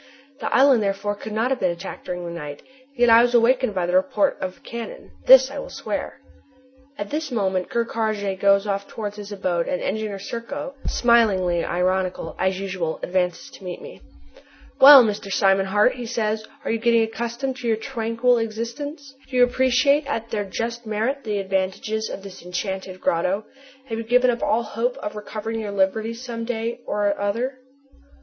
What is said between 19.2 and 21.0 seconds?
Do you appreciate at their just